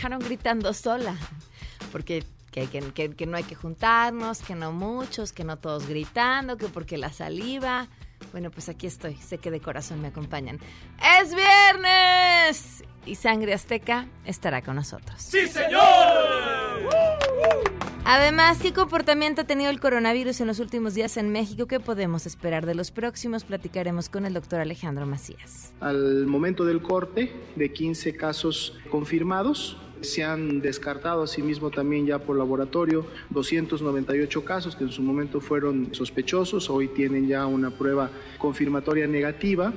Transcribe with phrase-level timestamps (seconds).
[0.00, 1.14] dejaron gritando sola,
[1.92, 6.56] porque que, que, que, no hay que juntarnos, que no muchos, que no todos gritando,
[6.56, 7.86] que porque la saliva.
[8.32, 10.58] Bueno, pues aquí estoy, sé que de corazón me acompañan.
[11.20, 12.82] ¡Es viernes!
[13.04, 15.20] Y Sangre Azteca estará con nosotros.
[15.20, 15.80] ¡Sí, señor!
[18.06, 21.66] Además, ¿qué comportamiento ha tenido el coronavirus en los últimos días en México?
[21.66, 23.44] ¿Qué podemos esperar de los próximos?
[23.44, 25.74] Platicaremos con el doctor Alejandro Macías.
[25.80, 32.36] Al momento del corte, de 15 casos confirmados, se han descartado asimismo también ya por
[32.36, 39.06] laboratorio 298 casos que en su momento fueron sospechosos, hoy tienen ya una prueba confirmatoria
[39.06, 39.72] negativa.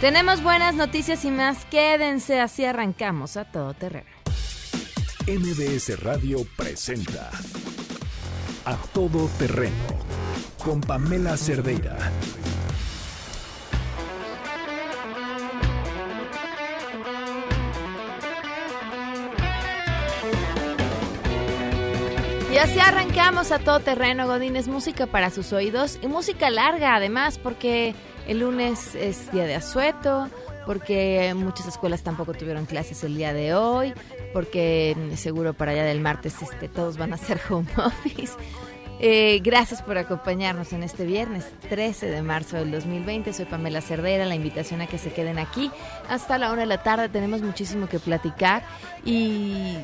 [0.00, 4.10] Tenemos buenas noticias y más, quédense, así arrancamos a todo terreno.
[5.26, 7.30] MBS Radio presenta
[8.66, 9.72] A Todo Terreno
[10.62, 11.96] con Pamela Cerdeira.
[22.54, 27.36] Y así arrancamos a todo terreno, Godines, música para sus oídos y música larga además,
[27.36, 27.96] porque
[28.28, 30.28] el lunes es día de asueto,
[30.64, 33.92] porque muchas escuelas tampoco tuvieron clases el día de hoy,
[34.32, 38.34] porque seguro para allá del martes este, todos van a hacer home office.
[39.00, 43.32] Eh, gracias por acompañarnos en este viernes 13 de marzo del 2020.
[43.32, 44.26] Soy Pamela Cerdera.
[44.26, 45.72] La invitación a que se queden aquí
[46.08, 47.08] hasta la una de la tarde.
[47.08, 48.62] Tenemos muchísimo que platicar.
[49.04, 49.78] Y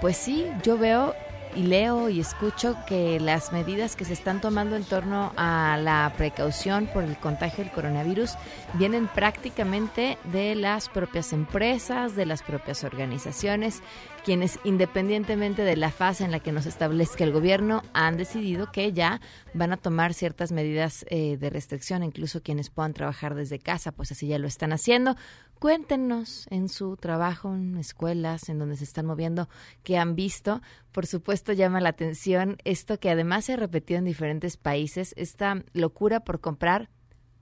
[0.00, 1.12] pues sí, yo veo
[1.58, 6.12] y leo y escucho que las medidas que se están tomando en torno a la
[6.16, 8.34] precaución por el contagio del coronavirus
[8.74, 13.82] vienen prácticamente de las propias empresas, de las propias organizaciones,
[14.24, 18.92] quienes independientemente de la fase en la que nos establezca el gobierno han decidido que
[18.92, 19.20] ya
[19.52, 24.12] van a tomar ciertas medidas eh, de restricción, incluso quienes puedan trabajar desde casa, pues
[24.12, 25.16] así ya lo están haciendo.
[25.58, 29.48] Cuéntenos en su trabajo, en escuelas, en donde se están moviendo,
[29.82, 30.62] qué han visto.
[30.92, 35.64] Por supuesto, llama la atención esto que además se ha repetido en diferentes países, esta
[35.72, 36.90] locura por comprar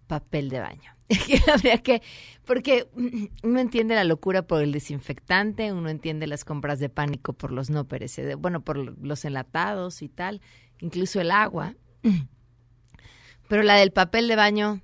[0.06, 0.96] papel de baño.
[1.52, 2.00] Habría que,
[2.46, 2.88] porque
[3.42, 7.68] uno entiende la locura por el desinfectante, uno entiende las compras de pánico por los
[7.68, 10.40] no perecederos, bueno, por los enlatados y tal,
[10.80, 11.74] incluso el agua.
[13.48, 14.80] Pero la del papel de baño,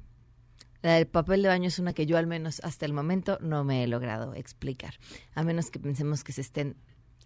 [0.82, 3.64] la del papel de baño es una que yo al menos hasta el momento no
[3.64, 4.94] me he logrado explicar,
[5.34, 6.76] a menos que pensemos que se estén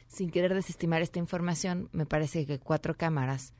[0.09, 3.53] sin querer desestimar esta información, me parece que cuatro cámaras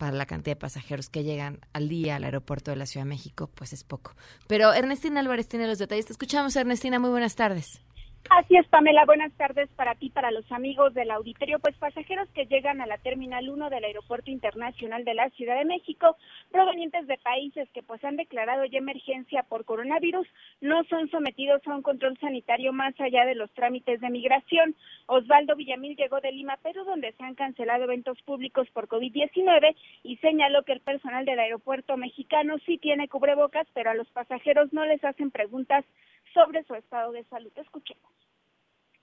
[0.00, 3.10] para la cantidad de pasajeros que llegan al día al aeropuerto de la Ciudad de
[3.10, 4.14] México, pues es poco.
[4.46, 6.06] Pero Ernestina Álvarez tiene los detalles.
[6.06, 6.98] Te escuchamos, Ernestina.
[6.98, 7.82] Muy buenas tardes.
[8.28, 9.04] Así es, Pamela.
[9.06, 11.58] Buenas tardes para ti, para los amigos del auditorio.
[11.58, 15.64] Pues pasajeros que llegan a la Terminal 1 del Aeropuerto Internacional de la Ciudad de
[15.64, 16.16] México,
[16.52, 20.28] provenientes de países que pues han declarado ya emergencia por coronavirus,
[20.60, 24.76] no son sometidos a un control sanitario más allá de los trámites de migración.
[25.06, 29.74] Osvaldo Villamil llegó de Lima, Perú, donde se han cancelado eventos públicos por COVID-19
[30.04, 34.72] y señaló que el personal del aeropuerto mexicano sí tiene cubrebocas, pero a los pasajeros
[34.72, 35.84] no les hacen preguntas
[36.32, 37.52] sobre su estado de salud.
[37.56, 38.09] Escuchemos.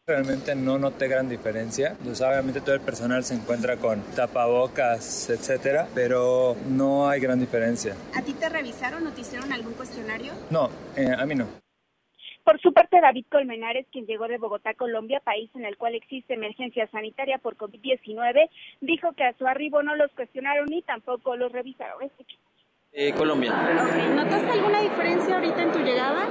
[0.09, 1.97] Realmente no noté gran diferencia.
[2.01, 7.93] Pues obviamente todo el personal se encuentra con tapabocas, etcétera, pero no hay gran diferencia.
[8.15, 10.31] ¿A ti te revisaron o te hicieron algún cuestionario?
[10.49, 11.45] No, eh, a mí no.
[12.45, 16.35] Por su parte, David Colmenares, quien llegó de Bogotá, Colombia, país en el cual existe
[16.35, 18.49] emergencia sanitaria por COVID-19,
[18.79, 22.09] dijo que a su arribo no los cuestionaron ni tampoco los revisaron.
[22.99, 23.53] Eh, Colombia.
[24.15, 26.27] ¿Notaste alguna diferencia ahorita en tu llegada?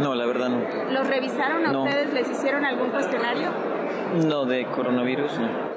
[0.00, 0.90] No, la verdad no.
[0.90, 2.14] ¿Los revisaron a ustedes?
[2.14, 3.50] ¿Les hicieron algún cuestionario?
[4.24, 5.76] No, de coronavirus no.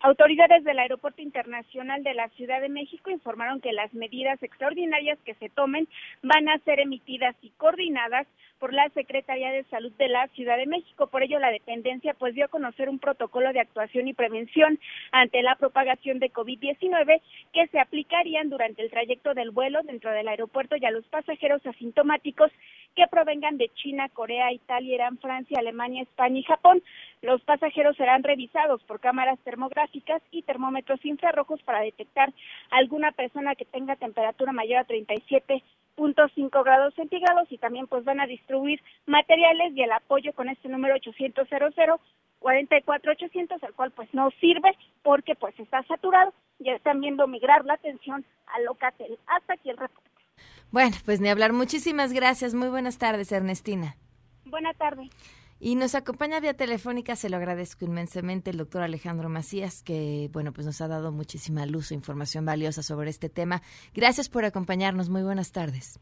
[0.00, 5.32] Autoridades del Aeropuerto Internacional de la Ciudad de México informaron que las medidas extraordinarias que
[5.36, 5.88] se tomen
[6.22, 8.26] van a ser emitidas y coordinadas
[8.60, 11.06] por la Secretaría de Salud de la Ciudad de México.
[11.08, 14.78] Por ello, la dependencia pues dio a conocer un protocolo de actuación y prevención
[15.10, 17.22] ante la propagación de COVID-19
[17.52, 21.66] que se aplicarían durante el trayecto del vuelo dentro del aeropuerto y a los pasajeros
[21.66, 22.52] asintomáticos
[22.94, 26.82] que provengan de China, Corea, Italia, Irán, Francia, Alemania, España y Japón.
[27.22, 32.32] Los pasajeros serán revisados por cámaras termográficas y termómetros infrarrojos para detectar
[32.70, 38.26] alguna persona que tenga temperatura mayor a 37.5 grados centígrados y también pues van a
[38.26, 42.00] distribuir materiales y el apoyo con este número 800 00
[42.40, 46.32] 44800 el cual pues no sirve porque pues está saturado.
[46.58, 49.18] Ya están viendo migrar la atención a Locatel.
[49.26, 50.10] Hasta aquí el reporte.
[50.70, 51.52] Bueno, pues ni hablar.
[51.52, 52.54] Muchísimas gracias.
[52.54, 53.96] Muy buenas tardes, Ernestina.
[54.44, 55.10] Buenas tardes.
[55.62, 60.54] Y nos acompaña vía telefónica, se lo agradezco inmensamente, el doctor Alejandro Macías, que, bueno,
[60.54, 63.60] pues nos ha dado muchísima luz e información valiosa sobre este tema.
[63.92, 65.10] Gracias por acompañarnos.
[65.10, 66.00] Muy buenas tardes.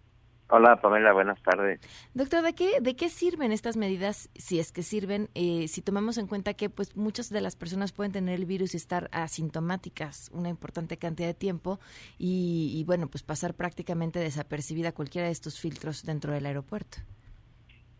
[0.50, 1.80] Hola Pamela, buenas tardes.
[2.14, 6.18] Doctor, ¿de qué, de qué sirven estas medidas, si es que sirven, eh, si tomamos
[6.18, 10.30] en cuenta que pues muchas de las personas pueden tener el virus y estar asintomáticas
[10.32, 11.80] una importante cantidad de tiempo
[12.16, 16.98] y, y bueno, pues pasar prácticamente desapercibida cualquiera de estos filtros dentro del aeropuerto?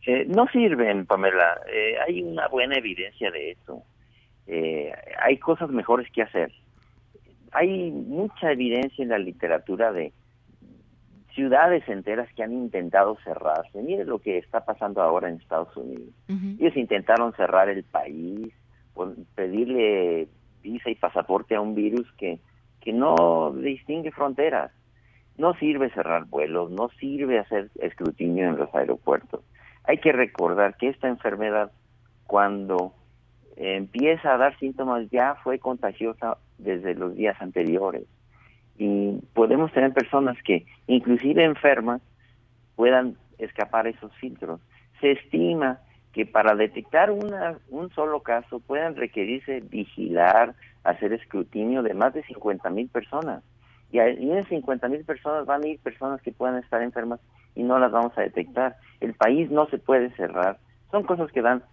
[0.07, 1.61] Eh, no sirven, Pamela.
[1.73, 3.83] Eh, hay una buena evidencia de eso.
[4.47, 6.53] Eh, hay cosas mejores que hacer.
[7.53, 10.13] Hay mucha evidencia en la literatura de
[11.35, 13.83] ciudades enteras que han intentado cerrarse.
[13.83, 16.13] Mire lo que está pasando ahora en Estados Unidos.
[16.59, 18.53] Ellos intentaron cerrar el país,
[19.35, 20.29] pedirle
[20.63, 22.41] visa y pasaporte a un virus que,
[22.81, 24.73] que no distingue fronteras.
[25.37, 29.43] No sirve cerrar vuelos, no sirve hacer escrutinio en los aeropuertos.
[29.89, 31.73] Hay que recordar que esta enfermedad,
[32.27, 32.93] cuando
[33.57, 38.05] empieza a dar síntomas, ya fue contagiosa desde los días anteriores.
[38.77, 42.03] Y podemos tener personas que, inclusive enfermas,
[42.77, 44.61] puedan escapar esos filtros.
[45.01, 45.81] Se estima
[46.13, 50.55] que para detectar una, un solo caso puedan requerirse vigilar,
[50.85, 53.43] hacer escrutinio de más de 50 mil personas.
[53.91, 57.21] Y en esas 50 mil personas van a ir personas que puedan estar enfermas
[57.59, 58.77] y no las vamos a detectar.
[59.01, 60.59] El país no se puede cerrar.
[60.93, 61.65] Son cosas que dan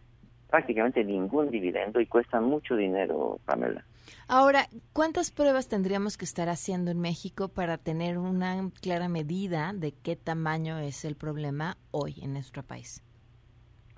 [0.50, 3.86] prácticamente ningún dividendo y cuestan mucho dinero, Pamela.
[4.28, 9.92] Ahora, ¿cuántas pruebas tendríamos que estar haciendo en México para tener una clara medida de
[9.92, 13.04] qué tamaño es el problema hoy en nuestro país?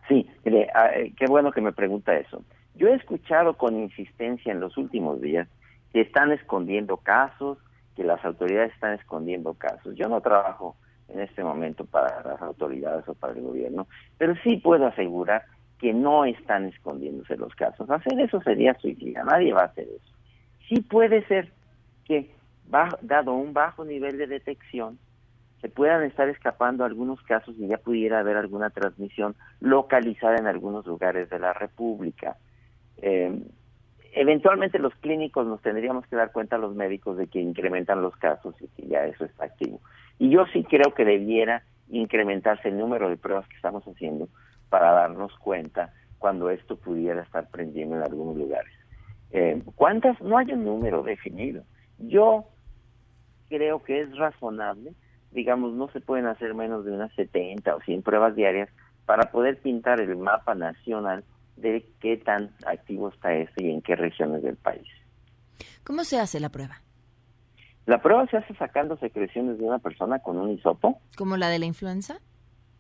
[0.10, 0.30] Sí,
[0.74, 2.44] ah, eh, qué bueno que me pregunta eso.
[2.76, 5.48] Yo he escuchado con insistencia en los últimos días
[5.94, 7.58] que están escondiendo casos,
[7.96, 9.96] que las autoridades están escondiendo casos.
[9.96, 10.76] Yo no trabajo
[11.10, 13.88] en este momento para las autoridades o para el gobierno,
[14.18, 15.44] pero sí puedo asegurar
[15.80, 17.90] que no están escondiéndose los casos.
[17.90, 20.16] Hacer eso sería suicida, nadie va a hacer eso.
[20.68, 21.52] Sí puede ser
[22.06, 22.32] que,
[23.02, 24.98] dado un bajo nivel de detección,
[25.62, 30.86] se puedan estar escapando algunos casos y ya pudiera haber alguna transmisión localizada en algunos
[30.86, 32.38] lugares de la República.
[33.02, 33.40] Eh,
[34.14, 38.56] eventualmente los clínicos nos tendríamos que dar cuenta los médicos de que incrementan los casos
[38.62, 39.80] y que ya eso está activo.
[40.20, 44.28] Y yo sí creo que debiera incrementarse el número de pruebas que estamos haciendo
[44.70, 48.74] para darnos cuenta cuando esto pudiera estar prendiendo en algunos lugares.
[49.32, 50.20] Eh, ¿Cuántas?
[50.22, 51.64] No hay un número definido.
[52.00, 52.46] Yo
[53.50, 54.94] creo que es razonable,
[55.32, 58.70] digamos, no se pueden hacer menos de unas 70 o 100 pruebas diarias
[59.06, 61.24] para poder pintar el mapa nacional
[61.56, 64.88] de qué tan activo está esto y en qué regiones del país.
[65.84, 66.82] ¿Cómo se hace la prueba?
[67.88, 71.00] La prueba se hace sacando secreciones de una persona con un hisopo.
[71.18, 72.20] ¿Como la de la influenza?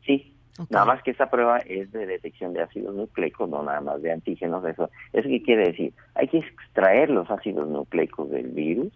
[0.05, 0.35] Sí.
[0.69, 4.11] Nada más que esa prueba es de detección de ácidos nucleicos, no nada más de
[4.11, 4.65] antígenos.
[4.65, 5.93] Eso, ¿Eso qué quiere decir?
[6.15, 8.91] Hay que extraer los ácidos nucleicos del virus,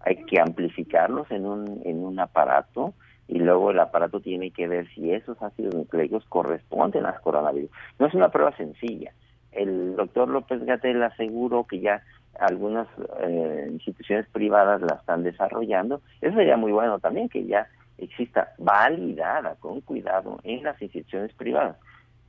[0.00, 2.94] hay que amplificarlos en un, en un aparato
[3.28, 7.70] y luego el aparato tiene que ver si esos ácidos nucleicos corresponden al coronavirus.
[7.98, 9.12] No es una prueba sencilla.
[9.50, 12.02] El doctor López Gatel aseguró que ya
[12.38, 12.88] algunas
[13.20, 16.00] eh, instituciones privadas la están desarrollando.
[16.20, 17.66] Eso sería muy bueno también, que ya
[17.98, 21.76] exista validada con cuidado en las instituciones privadas.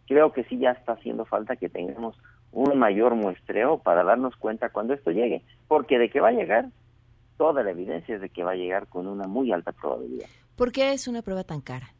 [0.07, 2.17] Creo que sí ya está haciendo falta que tengamos
[2.51, 6.67] un mayor muestreo para darnos cuenta cuando esto llegue, porque de que va a llegar,
[7.38, 10.27] toda la evidencia es de que va a llegar con una muy alta probabilidad.
[10.55, 11.93] ¿Por qué es una prueba tan cara?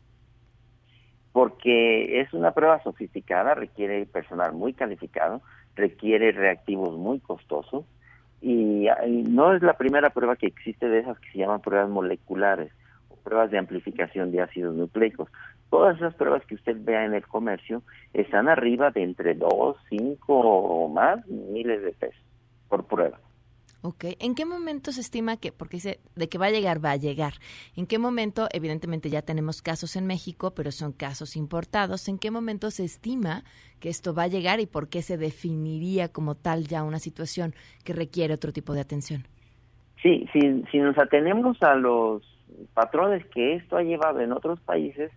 [1.32, 5.42] Porque es una prueba sofisticada, requiere personal muy calificado,
[5.76, 7.86] requiere reactivos muy costosos
[8.42, 8.88] y,
[9.28, 12.72] no es la primera prueba que existe de esas que se llaman pruebas moleculares
[13.24, 15.30] pruebas de amplificación de ácidos nucleicos.
[15.70, 17.82] Todas esas pruebas que usted vea en el comercio
[18.14, 22.22] están arriba de entre 2, 5 o más miles de pesos
[22.70, 23.20] por prueba.
[23.86, 26.92] Ok, ¿en qué momento se estima que, porque dice, de que va a llegar, va
[26.92, 27.34] a llegar?
[27.76, 32.32] ¿En qué momento, evidentemente ya tenemos casos en México, pero son casos importados, ¿en qué
[32.32, 33.44] momento se estima
[33.82, 37.56] que esto va a llegar y por qué se definiría como tal ya una situación
[37.84, 39.28] que requiere otro tipo de atención?
[40.02, 42.24] Sí, si, si nos atenemos a los
[42.74, 45.12] patrones que esto ha llevado en otros países,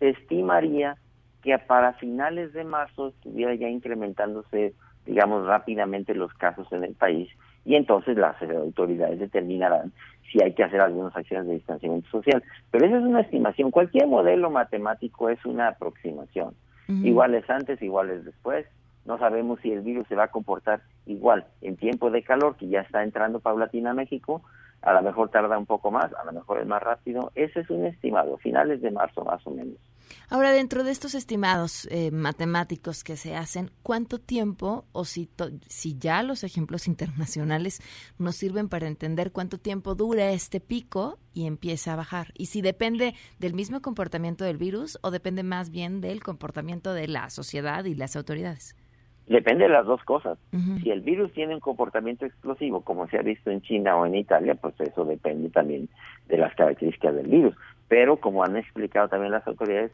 [0.00, 0.96] se estimaría
[1.44, 4.74] que para finales de marzo estuviera ya incrementándose,
[5.06, 7.28] digamos, rápidamente los casos en el país
[7.64, 9.92] y entonces las autoridades determinarán
[10.30, 12.42] si hay que hacer algunas acciones de distanciamiento social.
[12.70, 13.70] Pero esa es una estimación.
[13.70, 16.54] Cualquier modelo matemático es una aproximación.
[16.88, 18.66] Iguales antes, iguales después.
[19.04, 22.68] No sabemos si el virus se va a comportar igual en tiempo de calor, que
[22.68, 24.42] ya está entrando paulatina a México,
[24.82, 27.30] a lo mejor tarda un poco más, a lo mejor es más rápido.
[27.34, 29.76] Ese es un estimado, finales de marzo más o menos.
[30.30, 35.28] Ahora, dentro de estos estimados eh, matemáticos que se hacen, ¿cuánto tiempo, o si,
[35.66, 37.80] si ya los ejemplos internacionales
[38.18, 42.28] nos sirven para entender cuánto tiempo dura este pico y empieza a bajar?
[42.36, 47.08] Y si depende del mismo comportamiento del virus o depende más bien del comportamiento de
[47.08, 48.76] la sociedad y las autoridades.
[49.28, 50.38] Depende de las dos cosas.
[50.82, 54.14] Si el virus tiene un comportamiento explosivo, como se ha visto en China o en
[54.14, 55.90] Italia, pues eso depende también
[56.28, 57.54] de las características del virus.
[57.88, 59.92] Pero como han explicado también las autoridades,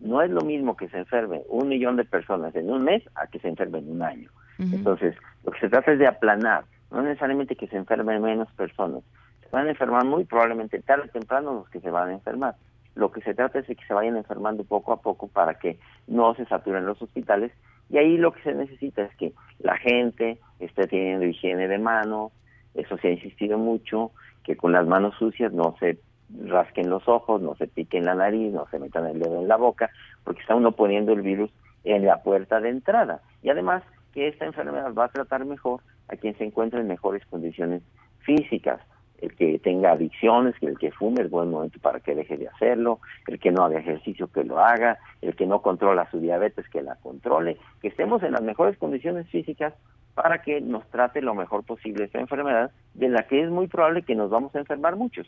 [0.00, 3.26] no es lo mismo que se enferme un millón de personas en un mes a
[3.26, 4.30] que se enferme en un año.
[4.58, 9.02] Entonces, lo que se trata es de aplanar, no necesariamente que se enfermen menos personas.
[9.40, 12.54] Se van a enfermar muy probablemente tarde o temprano los que se van a enfermar.
[12.94, 15.78] Lo que se trata es de que se vayan enfermando poco a poco para que
[16.06, 17.50] no se saturen los hospitales
[17.92, 22.32] y ahí lo que se necesita es que la gente esté teniendo higiene de manos,
[22.74, 24.12] eso se ha insistido mucho,
[24.44, 25.98] que con las manos sucias no se
[26.46, 29.56] rasquen los ojos, no se piquen la nariz, no se metan el dedo en la
[29.56, 29.90] boca,
[30.24, 31.50] porque está uno poniendo el virus
[31.84, 33.20] en la puerta de entrada.
[33.42, 37.24] Y además que esta enfermedad va a tratar mejor a quien se encuentra en mejores
[37.26, 37.82] condiciones
[38.20, 38.80] físicas.
[39.20, 42.98] El que tenga adicciones, el que fume es buen momento para que deje de hacerlo,
[43.28, 46.82] el que no haga ejercicio que lo haga, el que no controla su diabetes que
[46.82, 49.74] la controle, que estemos en las mejores condiciones físicas
[50.14, 54.02] para que nos trate lo mejor posible esta enfermedad, de la que es muy probable
[54.02, 55.26] que nos vamos a enfermar muchos.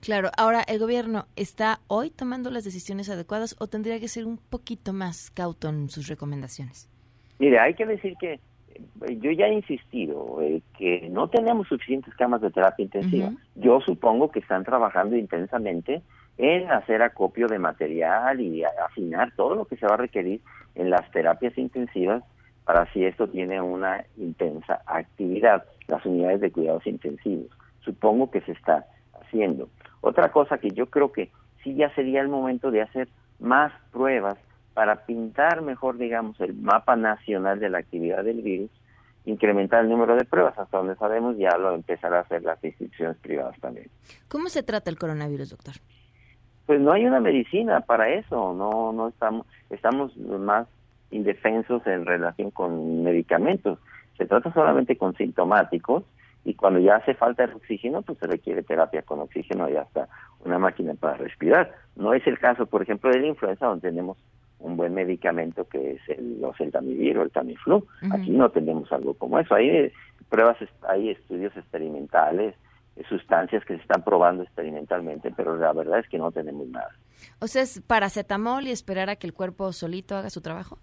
[0.00, 4.38] Claro, ahora el gobierno está hoy tomando las decisiones adecuadas o tendría que ser un
[4.38, 6.88] poquito más cauto en sus recomendaciones.
[7.38, 8.40] Mire, hay que decir que
[9.20, 13.32] yo ya he insistido eh, que no tenemos suficientes camas de terapia intensiva.
[13.56, 16.02] Yo supongo que están trabajando intensamente
[16.36, 20.40] en hacer acopio de material y afinar todo lo que se va a requerir
[20.76, 22.22] en las terapias intensivas
[22.68, 27.48] para si esto tiene una intensa actividad, las unidades de cuidados intensivos.
[27.80, 28.84] Supongo que se está
[29.22, 29.70] haciendo.
[30.02, 31.30] Otra cosa que yo creo que
[31.64, 33.08] sí ya sería el momento de hacer
[33.38, 34.36] más pruebas
[34.74, 38.70] para pintar mejor, digamos, el mapa nacional de la actividad del virus,
[39.24, 40.58] incrementar el número de pruebas.
[40.58, 43.86] Hasta donde sabemos ya lo empezará a hacer las instituciones privadas también.
[44.28, 45.76] ¿Cómo se trata el coronavirus, doctor?
[46.66, 50.68] Pues no hay una medicina para eso, no no estamos estamos más
[51.10, 53.78] indefensos en relación con medicamentos.
[54.16, 56.04] Se trata solamente con sintomáticos
[56.44, 60.08] y cuando ya hace falta el oxígeno, pues se requiere terapia con oxígeno y hasta
[60.44, 61.72] una máquina para respirar.
[61.96, 64.18] No es el caso, por ejemplo, de la influenza, donde tenemos
[64.58, 67.86] un buen medicamento que es el, los, el Tamiflu o el Tamiflu.
[68.10, 69.54] Aquí no tenemos algo como eso.
[69.54, 69.92] Hay
[70.28, 70.56] pruebas,
[70.88, 72.54] hay estudios experimentales,
[73.08, 76.90] sustancias que se están probando experimentalmente, pero la verdad es que no tenemos nada.
[77.40, 80.78] O sea, es paracetamol y esperar a que el cuerpo solito haga su trabajo.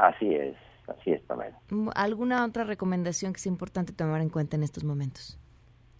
[0.00, 0.56] Así es,
[0.88, 1.58] así es, Pamela.
[1.94, 5.38] ¿Alguna otra recomendación que sea importante tomar en cuenta en estos momentos?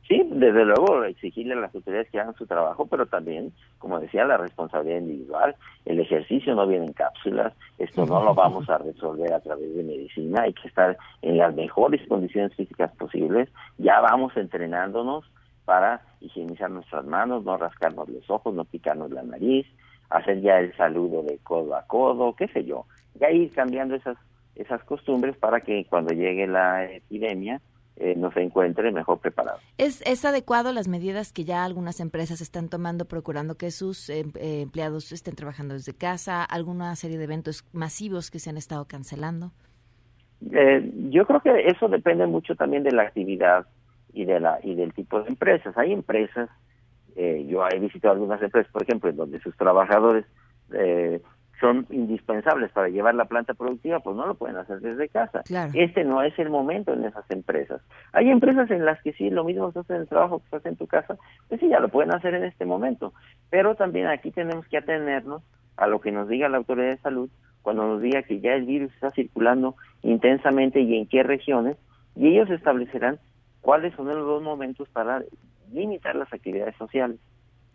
[0.09, 4.25] Sí, desde luego exigirle a las autoridades que hagan su trabajo, pero también, como decía,
[4.25, 5.55] la responsabilidad individual.
[5.85, 9.85] El ejercicio no viene en cápsulas, esto no lo vamos a resolver a través de
[9.85, 13.51] medicina, hay que estar en las mejores condiciones físicas posibles.
[13.77, 15.31] Ya vamos entrenándonos
[15.67, 19.67] para higienizar nuestras manos, no rascarnos los ojos, no picarnos la nariz,
[20.09, 22.87] hacer ya el saludo de codo a codo, qué sé yo.
[23.15, 24.17] Ya ir cambiando esas
[24.61, 27.61] esas costumbres para que cuando llegue la epidemia
[27.97, 29.61] eh, nos encuentre mejor preparados.
[29.79, 34.33] ¿Es, ¿Es adecuado las medidas que ya algunas empresas están tomando, procurando que sus em,
[34.37, 38.87] eh, empleados estén trabajando desde casa, alguna serie de eventos masivos que se han estado
[38.87, 39.53] cancelando?
[40.53, 43.67] Eh, yo creo que eso depende mucho también de la actividad
[44.13, 45.77] y de la y del tipo de empresas.
[45.77, 46.49] Hay empresas,
[47.17, 50.25] yo he visitado algunas empresas, por ejemplo, en donde sus trabajadores
[51.61, 55.43] son indispensables para llevar la planta productiva, pues no lo pueden hacer desde casa.
[55.75, 57.83] Este no es el momento en esas empresas.
[58.13, 60.57] Hay empresas en las que sí, lo mismo se hace en el trabajo que se
[60.57, 61.17] hace en tu casa,
[61.49, 63.13] pues sí, ya lo pueden hacer en este momento.
[63.51, 65.43] Pero también aquí tenemos que atenernos
[65.77, 67.31] a lo que nos diga la autoridad de salud
[67.63, 71.77] cuando nos diga que ya el virus está circulando intensamente y en qué regiones,
[72.17, 73.19] y ellos establecerán
[73.61, 75.23] cuáles son los dos momentos para
[75.71, 77.19] limitar las actividades sociales.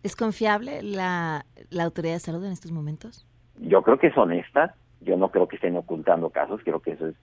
[0.02, 3.28] ¿Es confiable la, la autoridad de salud en estos momentos?
[3.60, 7.08] Yo creo que es honesta, yo no creo que estén ocultando casos, creo que eso
[7.08, 7.16] es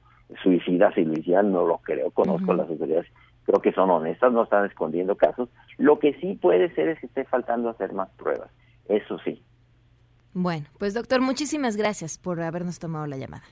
[0.43, 3.07] suicida, si lo no lo creo, conozco las autoridades,
[3.45, 5.49] creo que son honestas, no están escondiendo casos.
[5.79, 8.51] Lo que sí puede ser es que esté faltando hacer más pruebas,
[8.89, 9.43] eso sí.
[10.35, 13.45] Bueno, pues doctor, muchísimas gracias por habernos tomado la llamada.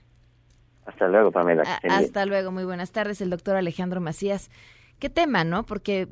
[0.86, 1.62] Hasta luego, Pamela.
[1.88, 4.50] hasta luego, muy buenas tardes, el doctor Alejandro Macías.
[4.98, 5.64] Qué tema, ¿no?
[5.64, 6.08] Porque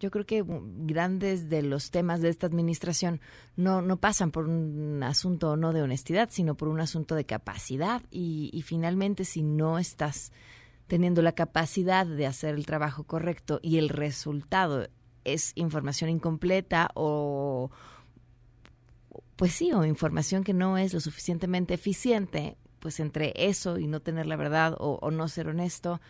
[0.00, 3.20] yo creo que grandes de los temas de esta administración
[3.56, 8.02] no, no pasan por un asunto no de honestidad, sino por un asunto de capacidad.
[8.10, 10.32] Y, finalmente, si no estás
[10.88, 14.88] teniendo la capacidad de hacer el trabajo correcto y el resultado
[15.24, 17.70] es información incompleta o
[19.36, 24.00] pues sí, o información que no es lo suficientemente eficiente, pues entre eso y no
[24.00, 26.00] tener la verdad o no ser honesto,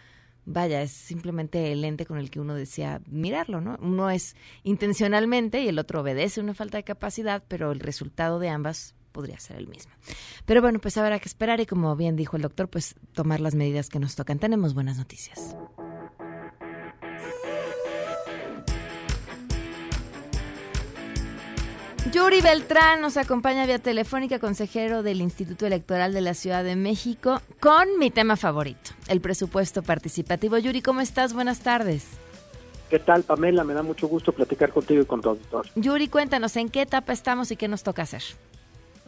[0.48, 3.76] vaya, es simplemente el ente con el que uno desea mirarlo, ¿no?
[3.80, 8.48] Uno es intencionalmente y el otro obedece una falta de capacidad, pero el resultado de
[8.48, 9.92] ambas podría ser el mismo.
[10.46, 13.54] Pero bueno, pues habrá que esperar y como bien dijo el doctor, pues tomar las
[13.54, 14.38] medidas que nos tocan.
[14.38, 15.56] Tenemos buenas noticias.
[22.12, 27.42] Yuri Beltrán nos acompaña vía telefónica, consejero del Instituto Electoral de la Ciudad de México,
[27.60, 30.56] con mi tema favorito, el presupuesto participativo.
[30.56, 31.34] Yuri, ¿cómo estás?
[31.34, 32.18] Buenas tardes.
[32.88, 33.62] ¿Qué tal, Pamela?
[33.62, 35.66] Me da mucho gusto platicar contigo y con tu auditor.
[35.74, 38.22] Yuri, cuéntanos, ¿en qué etapa estamos y qué nos toca hacer?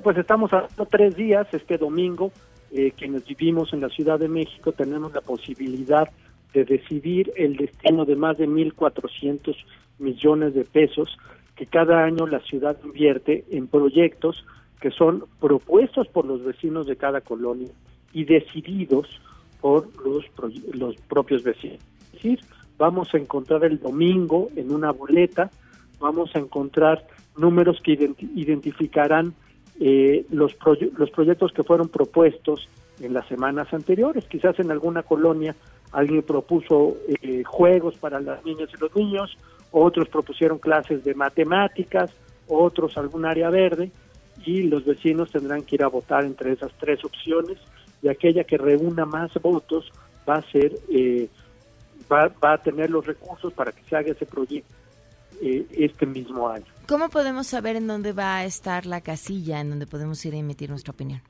[0.02, 2.32] Pues estamos a tres días, este domingo,
[2.70, 6.10] eh, quienes vivimos en la Ciudad de México tenemos la posibilidad
[6.52, 9.56] de decidir el destino de más de 1.400
[9.98, 11.16] millones de pesos
[11.60, 14.46] que cada año la ciudad invierte en proyectos
[14.80, 17.68] que son propuestos por los vecinos de cada colonia
[18.14, 19.06] y decididos
[19.60, 20.24] por los,
[20.72, 21.80] los propios vecinos.
[22.06, 22.40] Es decir,
[22.78, 25.50] vamos a encontrar el domingo en una boleta,
[25.98, 27.06] vamos a encontrar
[27.36, 27.92] números que
[28.34, 29.34] identificarán
[29.78, 30.56] eh, los,
[30.96, 34.24] los proyectos que fueron propuestos en las semanas anteriores.
[34.28, 35.54] Quizás en alguna colonia
[35.92, 39.36] alguien propuso eh, juegos para las niñas y los niños,
[39.72, 42.10] otros propusieron clases de matemáticas,
[42.48, 43.90] otros algún área verde,
[44.44, 47.58] y los vecinos tendrán que ir a votar entre esas tres opciones,
[48.02, 49.90] y aquella que reúna más votos
[50.28, 51.28] va a ser, eh,
[52.10, 54.74] va, a tener los recursos para que se haga ese proyecto
[55.42, 56.66] eh, este mismo año.
[56.88, 60.38] ¿Cómo podemos saber en dónde va a estar la casilla en donde podemos ir a
[60.38, 61.22] emitir nuestra opinión?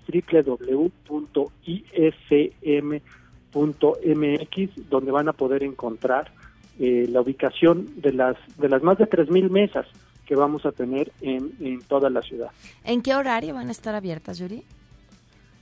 [3.55, 6.33] www.ism.mx, donde van a poder encontrar
[6.79, 9.87] eh, la ubicación de las, de las más de 3.000 mesas
[10.27, 12.51] que vamos a tener en, en toda la ciudad.
[12.85, 14.64] ¿En qué horario van a estar abiertas, Yuri?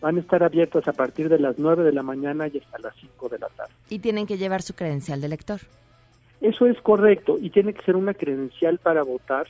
[0.01, 2.95] Van a estar abiertas a partir de las 9 de la mañana y hasta las
[2.97, 3.73] 5 de la tarde.
[3.91, 5.61] ¿Y tienen que llevar su credencial de lector?
[6.41, 9.47] Eso es correcto y tiene que ser una credencial para votar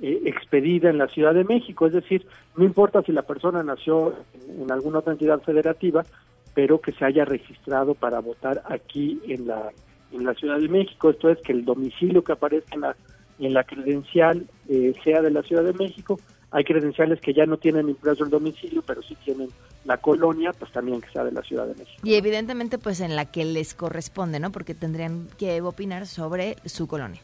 [0.00, 2.26] eh, expedida en la Ciudad de México, es decir,
[2.56, 4.12] no importa si la persona nació
[4.60, 6.04] en, alguna otra entidad federativa,
[6.52, 9.70] pero que se haya registrado para votar aquí en la
[10.12, 12.96] en la Ciudad de México, esto es que el domicilio que aparezca en la
[13.38, 16.18] en la credencial eh, sea de la Ciudad de México.
[16.50, 19.48] Hay credenciales que ya no tienen impreso el domicilio, pero sí tienen
[19.84, 22.00] la colonia, pues también que sea de la Ciudad de México.
[22.04, 24.52] Y evidentemente, pues en la que les corresponde, ¿no?
[24.52, 27.20] Porque tendrían que opinar sobre su colonia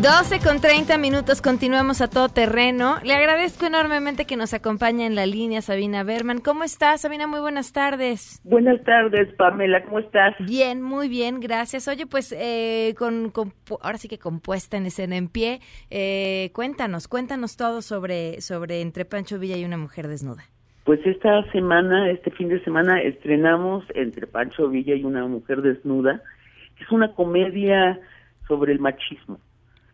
[0.00, 2.98] 12 con 30 minutos, continuamos a todo terreno.
[3.02, 6.38] Le agradezco enormemente que nos acompañe en la línea Sabina Berman.
[6.38, 7.26] ¿Cómo estás, Sabina?
[7.26, 8.40] Muy buenas tardes.
[8.44, 10.36] Buenas tardes, Pamela, ¿cómo estás?
[10.38, 11.88] Bien, muy bien, gracias.
[11.88, 13.32] Oye, pues eh, con,
[13.82, 15.58] ahora sí que compuesta en escena en pie,
[15.90, 20.44] eh, cuéntanos, cuéntanos todo sobre, sobre Entre Pancho Villa y una mujer desnuda.
[20.84, 26.22] Pues esta semana, este fin de semana, estrenamos Entre Pancho Villa y una mujer desnuda.
[26.80, 27.98] Es una comedia
[28.46, 29.40] sobre el machismo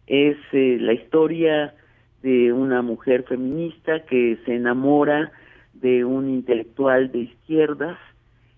[0.07, 1.75] es eh, la historia
[2.23, 5.33] de una mujer feminista que se enamora
[5.75, 7.99] de un intelectual de izquierdas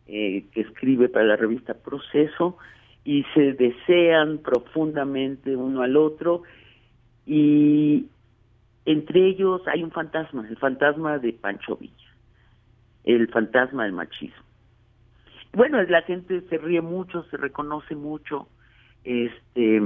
[0.06, 2.56] eh, que escribe para la revista Proceso
[3.04, 6.42] y se desean profundamente uno al otro
[7.26, 8.06] y
[8.84, 12.14] entre ellos hay un fantasma, el fantasma de Pancho Villa,
[13.04, 14.44] el fantasma del machismo.
[15.52, 18.46] Bueno, la gente se ríe mucho, se reconoce mucho,
[19.02, 19.80] este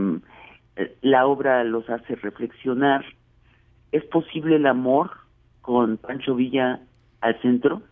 [1.03, 3.05] la obra los hace reflexionar.
[3.93, 5.11] ¿Es posible el amor
[5.61, 6.81] con Pancho Villa
[7.21, 7.83] al centro?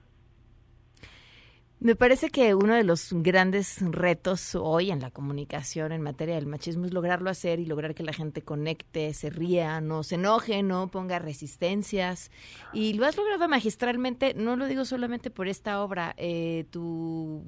[1.81, 6.47] Me parece que uno de los grandes retos hoy en la comunicación en materia del
[6.47, 10.65] machismo es lograrlo hacer y lograr que la gente conecte, se ría, no se enoje,
[10.65, 12.33] no ponga resistencias.
[12.73, 17.45] Y lo has logrado magistralmente, no lo digo solamente por esta obra, eh, tu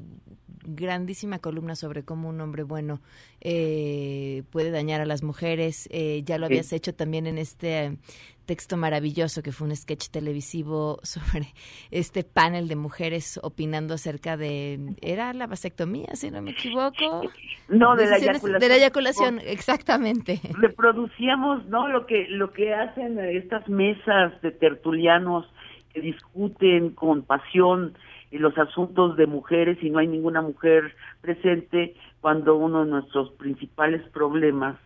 [0.65, 3.01] grandísima columna sobre cómo un hombre bueno
[3.41, 5.89] eh, puede dañar a las mujeres.
[5.91, 7.97] Eh, ya lo habías hecho también en este
[8.47, 11.47] texto maravilloso que fue un sketch televisivo sobre
[11.93, 17.23] este panel de mujeres opinando acerca de era la vasectomía si no me equivoco.
[17.69, 18.61] No de la eyaculación.
[18.61, 20.41] de la eyaculación exactamente.
[20.55, 25.47] Reproducíamos no lo que lo que hacen estas mesas de tertulianos
[25.95, 27.95] que discuten con pasión
[28.39, 34.03] los asuntos de mujeres y no hay ninguna mujer presente cuando uno de nuestros principales
[34.11, 34.77] problemas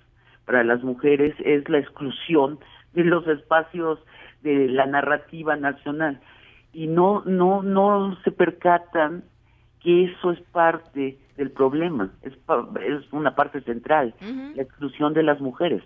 [0.46, 2.58] para las mujeres es la exclusión
[2.92, 3.98] de los espacios
[4.42, 6.20] de la narrativa nacional.
[6.72, 9.24] Y no no no se percatan
[9.80, 14.14] que eso es parte del problema es es una parte central
[14.54, 15.82] la exclusión de las mujeres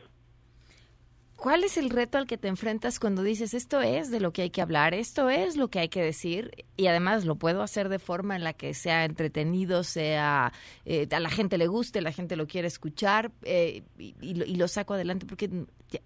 [1.41, 4.43] ¿Cuál es el reto al que te enfrentas cuando dices esto es de lo que
[4.43, 7.89] hay que hablar, esto es lo que hay que decir y además lo puedo hacer
[7.89, 10.51] de forma en la que sea entretenido, sea
[10.85, 14.95] eh, a la gente le guste, la gente lo quiere escuchar eh, y, lo, saco
[14.95, 15.49] adelante porque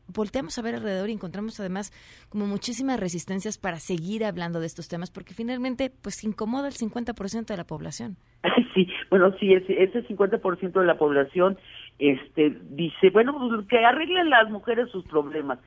[0.06, 1.94] volteamos a ver alrededor y encontramos además
[2.28, 7.46] como muchísimas resistencias para seguir hablando de estos temas porque finalmente pues incomoda el 50%
[7.46, 8.18] de la población.
[8.74, 11.58] Sí, bueno, sí, ese, ese 50% de la población
[12.02, 15.60] este dice, bueno, pues que arreglen las mujeres sus problemas,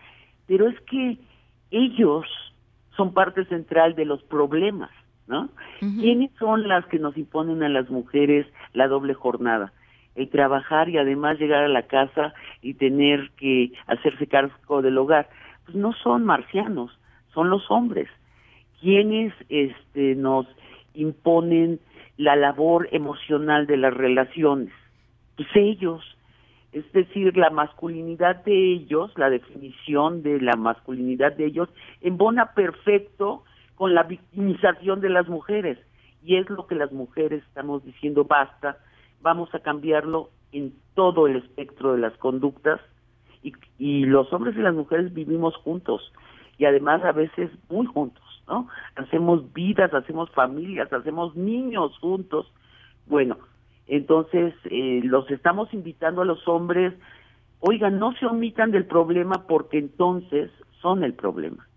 [0.48, 1.18] pero es que
[1.72, 2.26] ellos
[2.98, 4.92] son parte central de los problemas,
[5.28, 5.50] ¿no?
[5.80, 9.72] ¿Quiénes son las que nos imponen a las mujeres la doble jornada?
[10.16, 15.30] El trabajar y además llegar a la casa y tener que hacerse cargo del hogar.
[15.64, 16.98] Pues no son marcianos,
[17.34, 18.10] son los hombres.
[18.82, 20.46] quienes este, nos
[20.94, 21.80] imponen
[22.18, 24.74] la labor emocional de las relaciones?
[25.36, 26.15] Pues ellos,
[26.76, 31.70] es decir, la masculinidad de ellos, la definición de la masculinidad de ellos,
[32.02, 35.80] embona perfecto con la victimización de las mujeres.
[36.22, 38.78] Y es lo que las mujeres estamos diciendo, basta,
[39.22, 42.82] vamos a cambiarlo en todo el espectro de las conductas.
[43.42, 46.12] Y, y los hombres y las mujeres vivimos juntos
[46.58, 48.68] y además a veces muy juntos, ¿no?
[48.98, 52.52] Hacemos vidas, hacemos familias, hacemos niños juntos.
[53.08, 53.38] Bueno,
[53.88, 56.94] entonces, eh, los estamos invitando a los hombres,
[57.60, 61.68] oigan, no se omitan del problema porque entonces son el problema.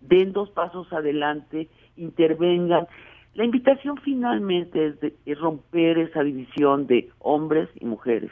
[0.00, 2.86] Den dos pasos adelante, intervengan.
[3.34, 8.30] La invitación finalmente es, de, es romper esa división de hombres y mujeres,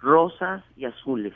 [0.00, 1.34] rosas y azules.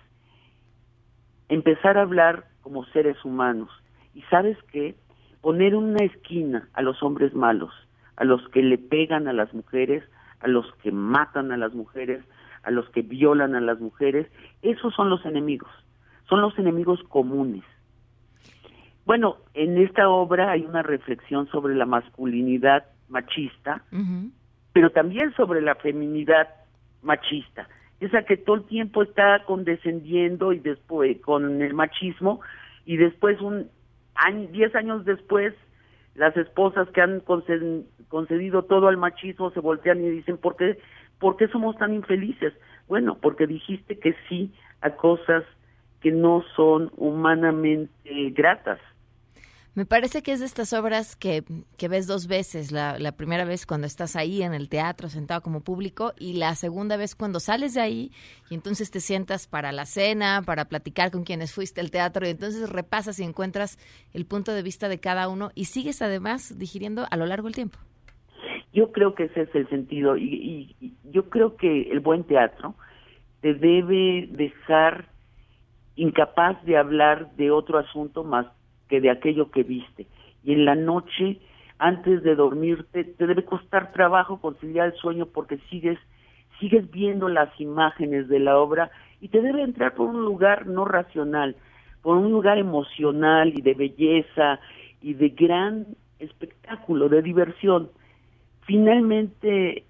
[1.48, 3.70] Empezar a hablar como seres humanos.
[4.14, 4.94] Y sabes qué?
[5.40, 7.72] Poner una esquina a los hombres malos,
[8.16, 10.02] a los que le pegan a las mujeres,
[10.40, 12.24] a los que matan a las mujeres,
[12.62, 14.26] a los que violan a las mujeres,
[14.62, 15.70] esos son los enemigos,
[16.28, 17.64] son los enemigos comunes.
[19.04, 23.82] Bueno, en esta obra hay una reflexión sobre la masculinidad machista,
[24.72, 26.48] pero también sobre la feminidad
[27.02, 27.68] machista,
[28.00, 32.40] esa que todo el tiempo está condescendiendo y después con el machismo
[32.84, 33.70] y después un
[34.14, 35.54] año, diez años después
[36.18, 37.20] las esposas que han
[38.08, 40.78] concedido todo al machismo se voltean y dicen ¿por qué,
[41.18, 42.52] ¿por qué somos tan infelices?
[42.88, 45.44] Bueno, porque dijiste que sí a cosas
[46.00, 48.80] que no son humanamente gratas.
[49.78, 51.44] Me parece que es de estas obras que,
[51.88, 52.72] ves dos veces.
[52.72, 56.56] La, la, primera vez cuando estás ahí en el teatro sentado como público y la
[56.56, 58.10] segunda vez cuando sales de ahí
[58.50, 62.30] y entonces te sientas para la cena, para platicar con quienes fuiste al teatro y
[62.30, 63.78] entonces repasas y encuentras
[64.12, 67.54] el punto de vista de cada uno y sigues además digiriendo a lo largo del
[67.54, 67.78] tiempo.
[68.72, 72.74] Yo creo que ese es el sentido y, y yo creo que el buen teatro
[73.42, 75.06] te debe dejar
[75.94, 78.57] incapaz de hablar de otro asunto más
[78.88, 80.06] que de aquello que viste.
[80.44, 81.38] Y en la noche,
[81.78, 85.98] antes de dormirte, te debe costar trabajo conciliar el sueño porque sigues,
[86.58, 90.84] sigues viendo las imágenes de la obra y te debe entrar por un lugar no
[90.84, 91.56] racional,
[92.02, 94.60] por un lugar emocional y de belleza
[95.02, 95.86] y de gran
[96.18, 97.90] espectáculo, de diversión.
[98.62, 99.84] Finalmente,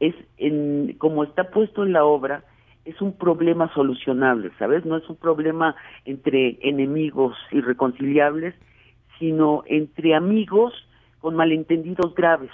[0.00, 2.44] es en, como está puesto en la obra,
[2.84, 4.84] es un problema solucionable, ¿sabes?
[4.84, 8.54] No es un problema entre enemigos irreconciliables,
[9.18, 10.72] sino entre amigos
[11.20, 12.50] con malentendidos graves.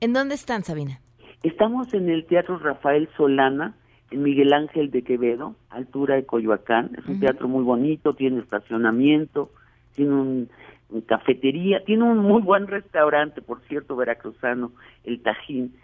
[0.00, 1.00] ¿En dónde están, Sabina?
[1.42, 3.74] Estamos en el Teatro Rafael Solana,
[4.10, 6.92] en Miguel Ángel de Quevedo, altura de Coyoacán.
[6.96, 9.50] Es un teatro muy bonito, tiene estacionamiento,
[9.94, 10.48] tiene un,
[10.90, 15.74] un, cafetería, tiene un muy buen restaurante, por cierto, veracruzano, el Tajín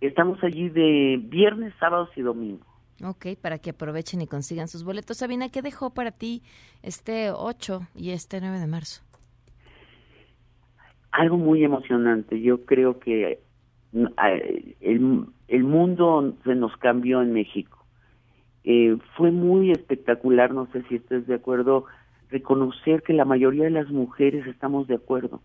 [0.00, 2.64] Estamos allí de viernes, sábados y domingo.
[3.04, 5.18] Ok, para que aprovechen y consigan sus boletos.
[5.18, 6.42] Sabina, ¿qué dejó para ti
[6.82, 9.02] este 8 y este 9 de marzo?
[11.10, 12.40] Algo muy emocionante.
[12.40, 13.40] Yo creo que
[13.92, 17.84] eh, el, el mundo se nos cambió en México.
[18.64, 21.86] Eh, fue muy espectacular, no sé si estés de acuerdo,
[22.30, 25.40] reconocer que la mayoría de las mujeres estamos de acuerdo,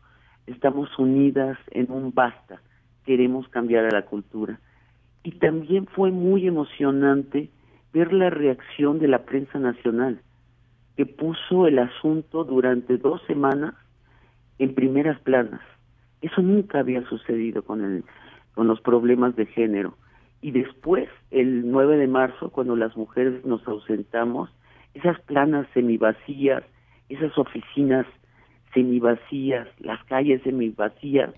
[0.46, 2.62] estamos unidas en un basta
[3.06, 4.60] queremos cambiar a la cultura.
[5.24, 7.50] Y también fue muy emocionante
[7.94, 10.22] ver la reacción de la prensa nacional,
[10.98, 13.74] que puso el asunto durante dos semanas
[14.60, 15.62] en primeras planas.
[16.22, 18.04] Eso nunca había sucedido con, el,
[18.54, 19.98] con los problemas de género.
[20.42, 24.50] Y después, el 9 de marzo, cuando las mujeres nos ausentamos,
[24.94, 26.64] esas planas semivacías,
[27.10, 28.06] esas oficinas
[28.74, 31.34] semivacías, las calles semivacías,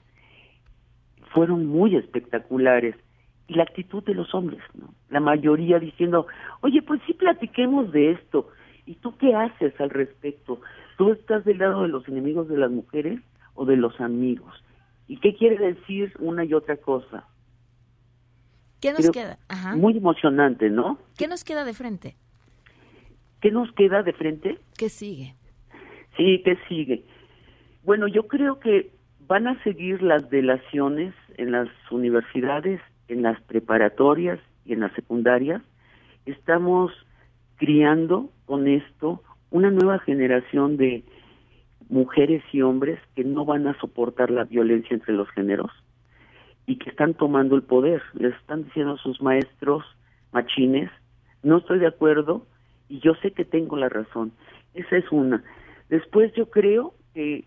[1.34, 2.96] fueron muy espectaculares.
[3.48, 4.94] Y la actitud de los hombres, ¿no?
[5.10, 6.28] La mayoría diciendo,
[6.62, 8.50] oye, pues sí platiquemos de esto.
[8.86, 10.60] ¿Y tú qué haces al respecto?
[10.98, 13.22] ¿Tú estás del lado de los enemigos de las mujeres
[13.54, 14.54] o de los amigos?
[15.08, 17.26] ¿Y qué quiere decir una y otra cosa?
[18.82, 19.38] ¿Qué nos queda?
[19.76, 21.00] Muy emocionante, ¿no?
[21.18, 22.16] ¿Qué nos queda de frente?
[23.42, 24.60] ¿Qué nos queda de frente?
[24.78, 25.36] ¿Qué sigue?
[26.16, 27.06] Sí, ¿qué sigue?
[27.84, 28.92] Bueno, yo creo que
[29.28, 35.62] van a seguir las delaciones en las universidades, en las preparatorias y en las secundarias.
[36.26, 36.92] Estamos
[37.58, 41.04] criando con esto una nueva generación de
[41.90, 45.72] mujeres y hombres que no van a soportar la violencia entre los géneros
[46.66, 48.02] y que están tomando el poder.
[48.14, 49.84] Les están diciendo a sus maestros
[50.32, 50.90] machines,
[51.44, 52.46] no estoy de acuerdo
[52.90, 54.32] y yo sé que tengo la razón.
[54.74, 55.44] Esa es una.
[55.90, 57.46] Después yo creo que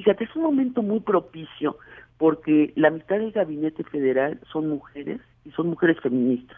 [0.00, 1.76] Fíjate, es un momento muy propicio
[2.16, 6.56] porque la mitad del gabinete federal son mujeres y son mujeres feministas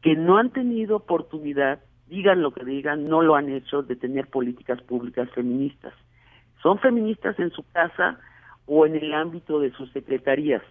[0.00, 4.28] que no han tenido oportunidad, digan lo que digan, no lo han hecho de tener
[4.28, 5.92] políticas públicas feministas.
[6.62, 8.18] Son feministas en su casa
[8.64, 10.62] o en el ámbito de sus secretarías.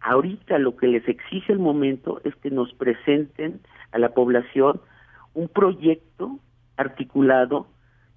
[0.00, 3.60] Ahorita lo que les exige el momento es que nos presenten
[3.92, 4.80] a la población
[5.34, 6.38] un proyecto
[6.78, 7.66] articulado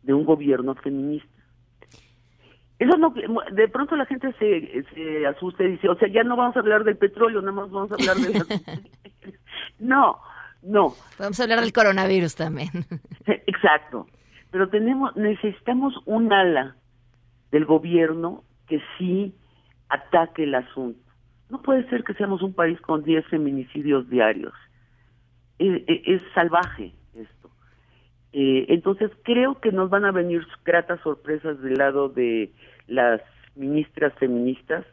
[0.04, 1.33] de un gobierno feminista.
[2.80, 3.14] Eso no,
[3.52, 6.60] de pronto la gente se, se asusta y dice, o sea, ya no vamos a
[6.60, 8.44] hablar del petróleo, nada más vamos a hablar de
[9.80, 10.18] no,
[10.64, 10.94] no.
[11.20, 12.70] Vamos a hablar del coronavirus también.
[13.26, 14.08] Exacto.
[14.52, 16.76] Pero tenemos, necesitamos un ala
[17.52, 19.36] del gobierno que sí
[19.90, 21.00] ataque el asunto.
[21.50, 24.54] No puede ser que seamos un país con 10 feminicidios diarios.
[25.60, 26.94] Es, es, es salvaje.
[28.34, 32.52] Eh, entonces creo que nos van a venir gratas sorpresas del lado de
[32.88, 33.22] las
[33.56, 34.86] ministras feministas.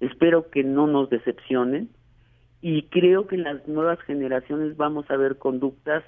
[0.00, 1.90] Espero que no nos decepcionen
[2.62, 6.02] y creo que en las nuevas generaciones vamos a ver conductas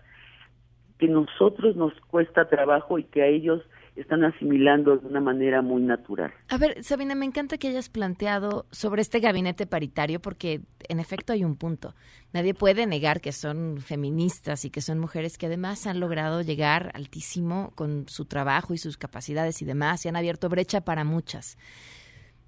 [0.99, 3.63] que nosotros nos cuesta trabajo y que a ellos
[3.97, 6.33] están asimilando de una manera muy natural.
[6.49, 11.33] A ver, Sabina, me encanta que hayas planteado sobre este gabinete paritario porque en efecto
[11.33, 11.95] hay un punto.
[12.33, 16.91] Nadie puede negar que son feministas y que son mujeres que además han logrado llegar
[16.95, 21.59] altísimo con su trabajo y sus capacidades y demás y han abierto brecha para muchas.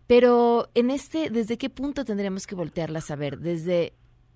[0.07, 3.39] Pero en este, ¿desde qué punto tendremos que voltearlas a ver?
[3.39, 3.95] Desde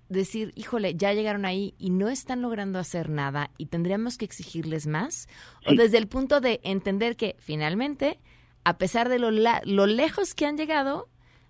[0.09, 4.87] decir, híjole, ya llegaron ahí y no están logrando hacer nada y tendríamos que exigirles
[4.87, 5.27] más?
[5.65, 8.19] ¿O desde el punto de entender que finalmente,
[8.63, 11.07] a pesar de lo, lo lejos que han llegado,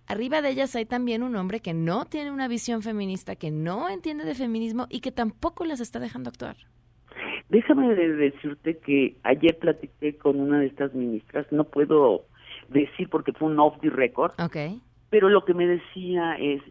[0.07, 3.89] arriba de ellas hay también un hombre que no tiene una visión feminista, que no
[3.89, 6.57] entiende de feminismo y que tampoco las está dejando actuar?
[7.49, 12.25] Déjame decirte que ayer platiqué con una de estas ministras, no puedo
[12.67, 14.81] decir porque fue un off the record, okay.
[15.09, 16.61] pero lo que me decía es,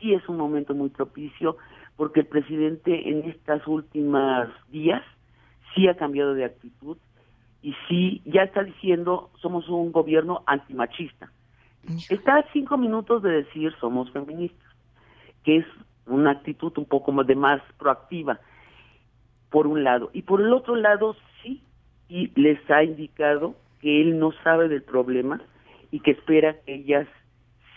[0.00, 1.56] sí es un momento muy propicio
[1.96, 5.02] porque el presidente en estas últimas días
[5.74, 6.96] sí ha cambiado de actitud
[7.62, 11.30] y sí ya está diciendo somos un gobierno antimachista.
[12.08, 14.68] Está a cinco minutos de decir somos feministas,
[15.44, 15.66] que es
[16.06, 18.40] una actitud un poco más de más proactiva,
[19.50, 20.10] por un lado.
[20.12, 21.62] Y por el otro lado, sí,
[22.08, 25.40] y les ha indicado que él no sabe del problema
[25.90, 27.08] y que espera que ellas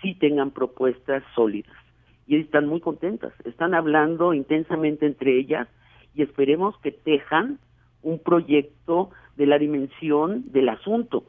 [0.01, 1.82] sí tengan propuestas sólidas
[2.27, 3.33] y están muy contentas.
[3.45, 5.67] Están hablando intensamente entre ellas
[6.13, 7.59] y esperemos que tejan
[8.01, 11.25] un proyecto de la dimensión del asunto.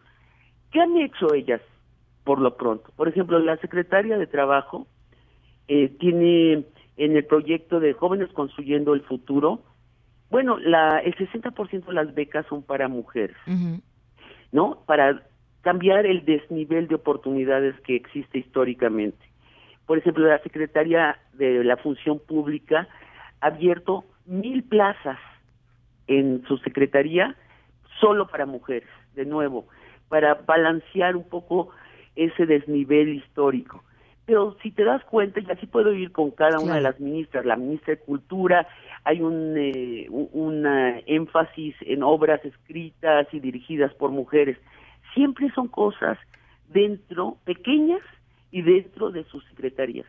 [0.71, 1.61] ¿Qué han hecho ellas
[2.25, 2.91] por lo pronto?
[2.97, 4.87] Por ejemplo, la secretaria de Trabajo
[5.69, 6.65] eh, tiene
[6.97, 9.63] en el proyecto de Jóvenes Construyendo el Futuro,
[10.31, 13.37] bueno, la, el 60% de las becas son para mujeres,
[14.53, 14.83] ¿no?
[14.87, 15.23] Para
[15.61, 19.25] cambiar el desnivel de oportunidades que existe históricamente.
[19.87, 22.89] Por ejemplo, la Secretaría de la Función Pública
[23.41, 25.19] ha abierto mil plazas
[26.07, 27.37] en su secretaría
[28.01, 29.67] solo para mujeres, de nuevo,
[30.09, 31.71] para balancear un poco
[32.17, 33.85] ese desnivel histórico.
[34.27, 37.45] Pero si te das cuenta, y así puedo ir con cada una de las ministras,
[37.45, 38.67] la ministra de Cultura,
[39.05, 44.57] hay un eh, énfasis en obras escritas y dirigidas por mujeres.
[45.13, 46.17] Siempre son cosas
[46.69, 48.01] dentro, pequeñas,
[48.55, 50.07] y dentro de sus secretarías.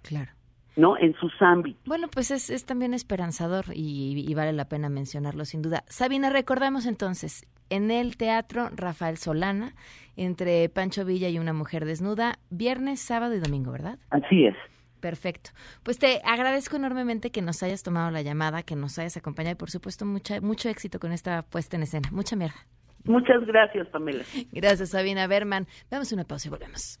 [0.00, 0.30] Claro.
[0.74, 0.96] ¿no?
[0.96, 1.82] En sus ámbitos.
[1.84, 5.84] Bueno, pues es, es también esperanzador y, vale la pena mencionarlo sin duda.
[5.86, 9.74] Sabina, recordamos entonces, en el Teatro Rafael Solana,
[10.16, 13.98] entre Pancho Villa y una mujer desnuda, viernes, sábado y domingo, ¿verdad?
[14.10, 14.56] Así es.
[15.00, 15.50] Perfecto.
[15.82, 19.58] Pues te agradezco enormemente que nos hayas tomado la llamada, que nos hayas acompañado y
[19.58, 22.08] por supuesto mucha, mucho éxito con esta puesta en escena.
[22.12, 22.56] Mucha mierda.
[23.04, 24.24] Muchas gracias, Pamela.
[24.52, 25.66] Gracias, Sabina Berman.
[25.90, 27.00] Damos una pausa y volvemos.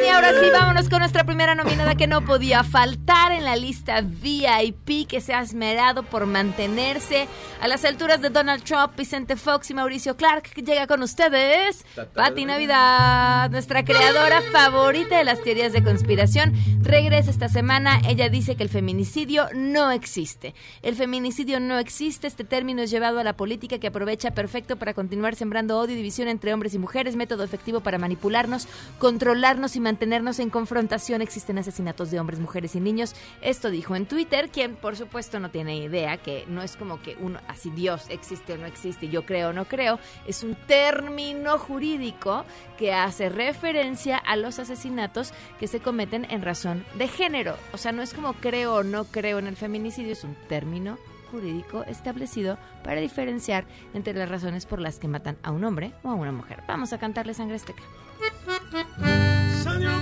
[0.00, 4.00] Y ahora sí, vámonos con nuestra primera nominada que no podía faltar en la lista
[4.00, 7.28] VIP, que se ha esmerado por mantenerse
[7.60, 10.44] a las alturas de Donald Trump, Vicente Fox y Mauricio Clark.
[10.54, 16.54] Que llega con ustedes, Pati Navidad, nuestra creadora favorita de las teorías de conspiración.
[16.80, 18.00] Regresa esta semana.
[18.08, 20.54] Ella dice que el feminicidio no existe.
[20.80, 22.26] El feminicidio no existe.
[22.26, 25.98] Este término es llevado a la política que aprovecha perfecto para continuar sembrando odio y
[25.98, 28.66] división entre hombres y mujeres, método efectivo para manipularnos,
[28.98, 33.14] controlarnos y mantenernos en confrontación existen asesinatos de hombres, mujeres y niños.
[33.42, 37.16] Esto dijo en Twitter, quien por supuesto no tiene idea que no es como que
[37.20, 41.58] uno, así Dios existe o no existe, yo creo o no creo, es un término
[41.58, 42.44] jurídico
[42.78, 47.56] que hace referencia a los asesinatos que se cometen en razón de género.
[47.72, 50.98] O sea, no es como creo o no creo en el feminicidio, es un término
[51.30, 53.64] jurídico establecido para diferenciar
[53.94, 56.62] entre las razones por las que matan a un hombre o a una mujer.
[56.68, 57.82] Vamos a cantarle sangre esteca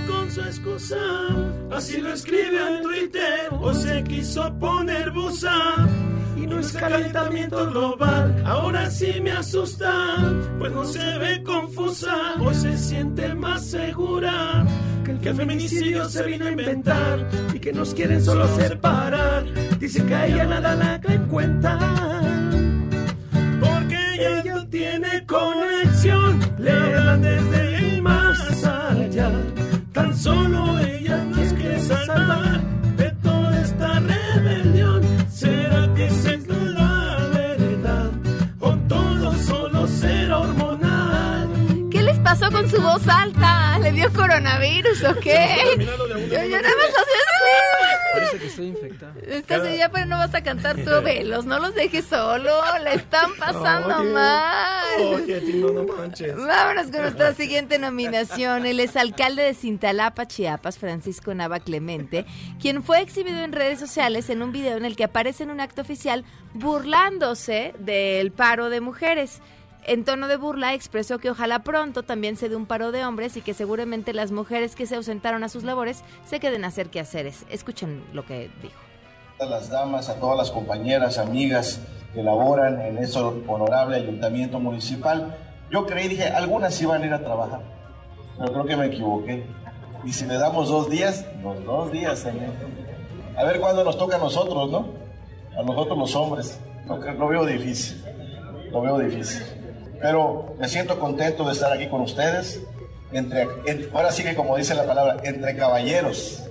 [0.07, 0.97] con su excusa,
[1.71, 5.87] así lo escribe en Twitter, o se quiso poner busa.
[6.35, 10.17] Y no es calentamiento global, ahora sí me asusta,
[10.59, 14.65] pues no se ve confusa, o se siente más segura
[15.03, 19.43] que el feminicidio se vino a inventar y que nos quieren solo separar.
[19.77, 22.21] Dice que a ella nada la en cuenta
[24.71, 29.29] tiene conexión, le hablan desde el más allá.
[29.93, 32.61] Tan solo ella nos quiere salvar
[32.95, 35.01] de toda esta rebelión.
[35.29, 38.11] ¿Será que es la verdad?
[38.61, 41.49] O todo solo ser hormonal.
[41.91, 43.79] ¿Qué les pasó con su voz alta?
[43.79, 45.75] ¿Le dio coronavirus o qué?
[45.77, 46.91] Yo, yo nada más
[48.13, 49.13] Parece que estoy infectado.
[49.21, 51.45] Estás ya, pero no vas a cantar tú, velos.
[51.45, 52.49] No los dejes solo.
[52.83, 55.01] Le están pasando Oye, mal.
[55.15, 56.35] Oye, Tino, no manches.
[56.35, 58.65] Vámonos con nuestra siguiente nominación.
[58.65, 62.25] El exalcalde de Cintalapa, Chiapas, Francisco Nava Clemente,
[62.59, 65.59] quien fue exhibido en redes sociales en un video en el que aparece en un
[65.59, 69.41] acto oficial burlándose del paro de mujeres.
[69.83, 73.35] En tono de burla expresó que ojalá pronto también se dé un paro de hombres
[73.35, 76.89] y que seguramente las mujeres que se ausentaron a sus labores se queden a hacer
[76.89, 77.45] quehaceres.
[77.49, 78.75] Escuchen lo que dijo.
[79.39, 81.81] a las damas, a todas las compañeras, amigas
[82.13, 85.35] que laboran en ese honorable ayuntamiento municipal.
[85.71, 87.61] Yo creí, dije, algunas iban a ir a trabajar,
[88.37, 89.45] pero creo que me equivoqué.
[90.03, 92.53] Y si le damos dos días, los dos días también.
[93.35, 94.89] A ver cuándo nos toca a nosotros, ¿no?
[95.57, 96.59] A nosotros los hombres.
[96.85, 98.03] Lo, lo veo difícil,
[98.71, 99.41] lo veo difícil.
[100.01, 102.61] Pero me siento contento de estar aquí con ustedes.
[103.11, 106.43] Entre, en- ahora sí que como dice la palabra, entre caballeros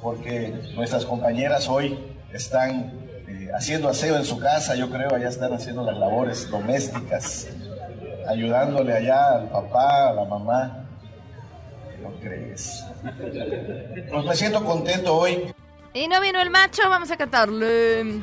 [0.00, 1.96] porque nuestras compañeras hoy
[2.32, 2.92] están
[3.28, 7.46] eh, haciendo aseo en su casa, yo creo, allá están haciendo las labores domésticas,
[8.28, 10.86] ayudándole allá al papá, a la mamá.
[12.02, 12.84] ¿No crees?
[14.10, 15.52] Pues me siento contento hoy.
[15.94, 18.22] Y no vino el macho, vamos a cantarle.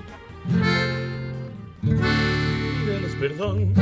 [1.82, 3.74] Pídeles perdón,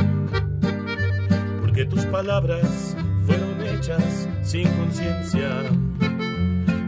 [1.78, 5.62] porque tus palabras fueron hechas sin conciencia.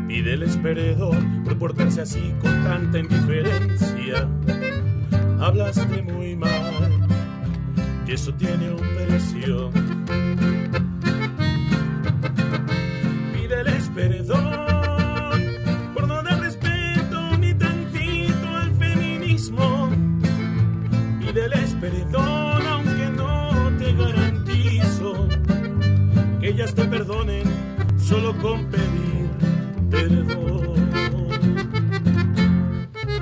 [0.09, 4.29] Pídeles perdón por portarse así con tanta indiferencia.
[5.39, 7.07] Hablaste muy mal,
[8.05, 9.71] y eso tiene un precio.
[28.11, 29.31] Solo con pedir
[29.89, 30.91] perdón.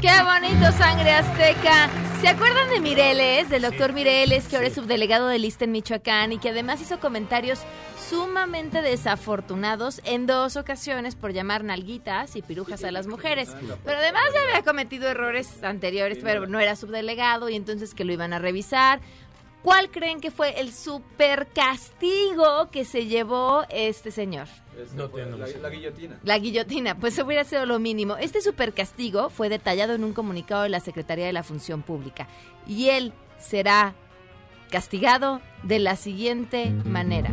[0.00, 1.90] ¡Qué bonito, sangre azteca!
[2.22, 6.32] ¿Se acuerdan de Mireles, del doctor Mireles, que ahora es subdelegado de lista en Michoacán
[6.32, 7.60] y que además hizo comentarios
[8.08, 13.54] sumamente desafortunados en dos ocasiones por llamar nalguitas y pirujas a las mujeres?
[13.84, 18.14] Pero además ya había cometido errores anteriores, pero no era subdelegado y entonces que lo
[18.14, 19.00] iban a revisar.
[19.62, 24.46] ¿Cuál creen que fue el super castigo que se llevó este señor?
[24.94, 25.36] No tengo.
[25.36, 26.20] la, la guillotina.
[26.22, 28.16] La guillotina, pues hubiera sido lo mínimo.
[28.16, 32.28] Este supercastigo fue detallado en un comunicado de la Secretaría de la Función Pública
[32.66, 33.94] y él será
[34.70, 37.30] castigado de la siguiente manera.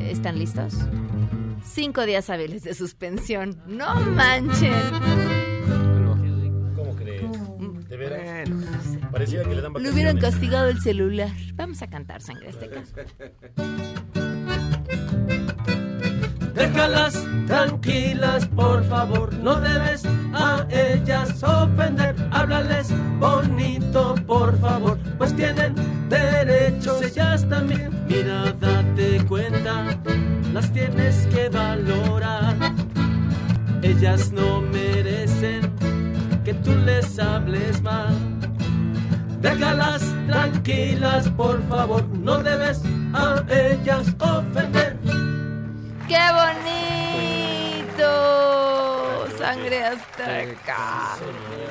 [0.00, 0.74] ¿Están listos?
[1.62, 3.60] Cinco días hábiles de suspensión.
[3.66, 4.72] ¡No manchen!
[6.74, 7.88] ¿Cómo crees?
[7.88, 8.48] ¿De veras?
[9.10, 11.30] Parecía que le dan Le hubieran castigado el celular.
[11.54, 12.82] Vamos a cantar sangre azteca.
[16.54, 20.04] Déjalas tranquilas, por favor, no debes
[20.34, 22.14] a ellas ofender.
[22.32, 25.74] Háblales bonito, por favor, pues tienen
[26.10, 28.04] derechos ellas también.
[28.06, 29.98] Mira, date cuenta,
[30.52, 32.56] las tienes que valorar.
[33.82, 35.62] Ellas no merecen
[36.44, 38.29] que tú les hables mal.
[39.40, 42.82] Déjalas tranquilas, por favor, no debes
[43.14, 44.98] a ellas ofender.
[46.06, 48.06] ¡Qué bonito!
[49.38, 51.16] Sangre azteca.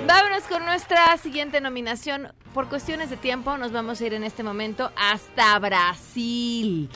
[0.08, 2.34] Vámonos con nuestra siguiente nominación.
[2.56, 6.90] Por cuestiones de tiempo, nos vamos a ir en este momento hasta Brasil.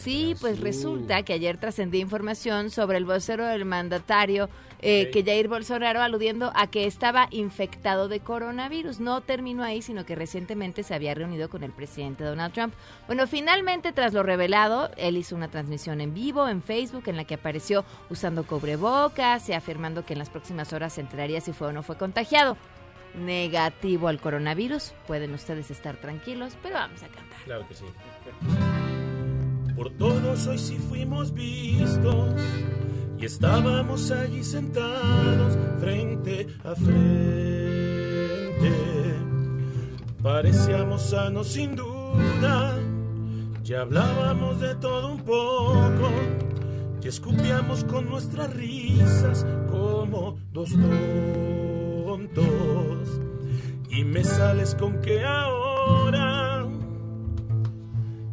[0.00, 4.48] Sí, pues resulta que ayer trascendió información sobre el vocero del mandatario,
[4.80, 8.98] eh, que Jair Bolsonaro, aludiendo a que estaba infectado de coronavirus.
[8.98, 12.72] No terminó ahí, sino que recientemente se había reunido con el presidente Donald Trump.
[13.06, 17.24] Bueno, finalmente, tras lo revelado, él hizo una transmisión en vivo en Facebook en la
[17.24, 21.68] que apareció usando cubrebocas y afirmando que en las próximas horas se enteraría si fue
[21.68, 22.56] o no fue contagiado.
[23.14, 24.94] Negativo al coronavirus.
[25.06, 27.38] Pueden ustedes estar tranquilos, pero vamos a cantar.
[27.44, 27.84] Claro que sí.
[29.80, 32.34] Por todos hoy sí fuimos vistos
[33.18, 38.72] y estábamos allí sentados frente a frente.
[40.22, 42.78] Parecíamos sanos sin duda,
[43.62, 46.10] ya hablábamos de todo un poco
[47.02, 50.72] y escupíamos con nuestras risas como dos
[52.04, 53.18] tontos.
[53.88, 56.59] Y me sales con que ahora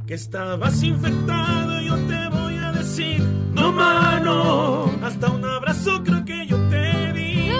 [0.08, 1.82] que estabas infectado.
[1.82, 3.20] Yo te voy a decir,
[3.54, 7.52] no mano, hasta un abrazo creo que yo te di.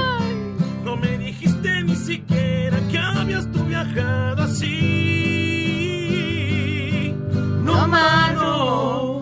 [0.86, 4.74] No me dijiste ni siquiera que habías tú viajado así.
[7.64, 9.17] No mano,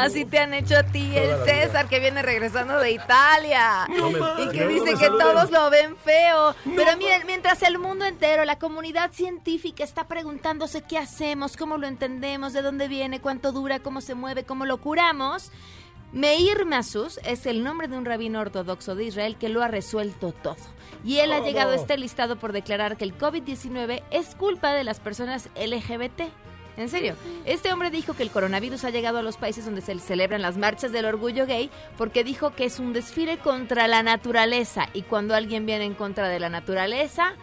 [0.00, 3.86] Así te han hecho a ti el César que viene regresando de Italia.
[3.88, 6.54] No y que no dice que todos lo ven feo.
[6.64, 11.86] Pero miren, mientras el mundo entero, la comunidad científica está preguntándose qué hacemos, cómo lo
[11.86, 15.52] entendemos, de dónde viene, cuánto dura, cómo se mueve, cómo lo curamos.
[16.12, 20.32] Meir Masus es el nombre de un rabino ortodoxo de Israel que lo ha resuelto
[20.32, 20.56] todo.
[21.04, 24.84] Y él ha llegado a este listado por declarar que el COVID-19 es culpa de
[24.84, 26.22] las personas LGBT.
[26.80, 27.14] En serio,
[27.44, 30.56] este hombre dijo que el coronavirus ha llegado a los países donde se celebran las
[30.56, 35.34] marchas del orgullo gay porque dijo que es un desfile contra la naturaleza y cuando
[35.34, 37.34] alguien viene en contra de la naturaleza,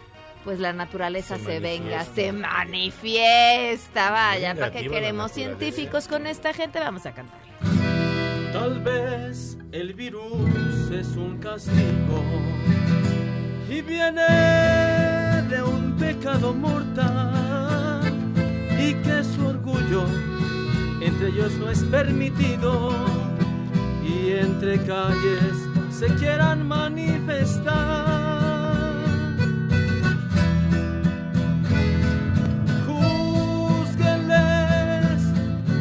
[0.42, 4.10] pues la naturaleza se, venga, se manifiesta.
[4.10, 6.80] Vaya, ¿para qué queremos científicos con esta gente?
[6.80, 7.38] Vamos a cantar.
[8.52, 12.24] Tal vez el virus es un castigo
[13.70, 14.26] y viene
[15.48, 17.87] de un pecado mortal
[18.78, 20.06] y que su orgullo
[21.00, 22.90] entre ellos no es permitido
[24.04, 25.54] y entre calles
[25.90, 28.08] se quieran manifestar.
[32.86, 35.22] Júzguenles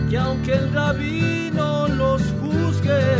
[0.10, 3.17] que aunque el rabino los juzgue,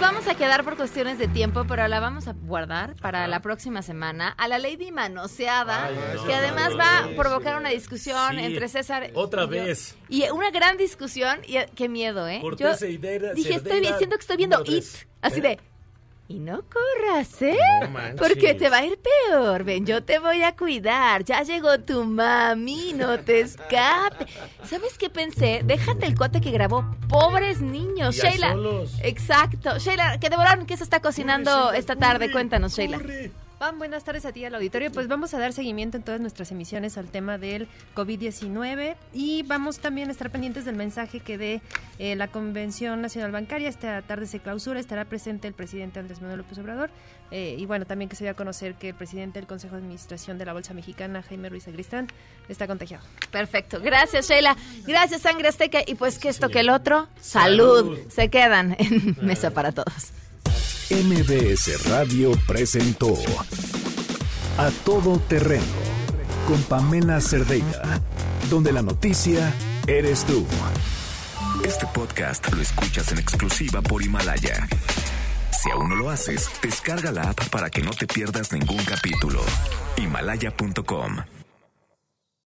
[0.00, 3.82] vamos a quedar por cuestiones de tiempo, pero la vamos a guardar para la próxima
[3.82, 8.36] semana a la Lady Manoseada, Ay, no, que además no, va a provocar una discusión
[8.36, 9.50] Sí, entre César otra y yo.
[9.50, 9.96] vez.
[10.08, 12.38] Y una gran discusión, y qué miedo, ¿eh?
[12.40, 14.84] Cortés Yo e Idera- dije, estoy siento que estoy viendo It,
[15.22, 15.42] así ¿Eh?
[15.42, 15.60] de...
[16.30, 17.58] Y no corras, ¿eh?
[17.82, 18.16] No.
[18.16, 19.64] Porque te va a ir peor.
[19.64, 21.24] Ven, yo te voy a cuidar.
[21.24, 24.26] Ya llegó tu mami, no te escape.
[24.62, 25.62] ¿Sabes qué pensé?
[25.64, 26.88] Déjate el cuate que grabó.
[27.08, 28.16] Pobres niños.
[28.16, 28.52] Y Sheila.
[28.52, 28.92] solos.
[29.02, 29.76] Exacto.
[29.78, 32.30] Sheila, que devoraron, ¿qué se está cocinando esta tarde?
[32.30, 33.00] Cuéntanos, Sheila.
[33.60, 34.90] Pam, buenas tardes a ti al auditorio.
[34.90, 39.80] Pues vamos a dar seguimiento en todas nuestras emisiones al tema del COVID-19 y vamos
[39.80, 41.60] también a estar pendientes del mensaje que dé
[41.98, 43.68] eh, la Convención Nacional Bancaria.
[43.68, 46.88] Esta tarde se clausura, estará presente el presidente Andrés Manuel López Obrador
[47.30, 49.82] eh, y bueno, también que se dio a conocer que el presidente del Consejo de
[49.82, 52.08] Administración de la Bolsa Mexicana, Jaime Ruiz Agristán,
[52.48, 53.04] está contagiado.
[53.30, 53.78] Perfecto.
[53.82, 54.56] Gracias, Sheila.
[54.86, 55.80] Gracias, Sangre Azteca.
[55.86, 57.98] Y pues que esto que el otro, salud.
[58.08, 60.14] Se quedan en Mesa para Todos.
[60.90, 63.14] MBS Radio presentó
[64.58, 65.62] A Todo Terreno
[66.48, 68.00] con Pamela Cerdeira,
[68.50, 69.54] donde la noticia
[69.86, 70.44] eres tú.
[71.64, 74.66] Este podcast lo escuchas en exclusiva por Himalaya.
[75.62, 79.40] Si aún no lo haces, descarga la app para que no te pierdas ningún capítulo.
[79.96, 81.39] Himalaya.com